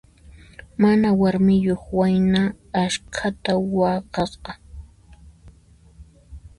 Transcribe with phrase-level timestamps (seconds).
[0.81, 2.41] Mana warmiyuq wayna
[2.83, 4.51] askhata waqasqa.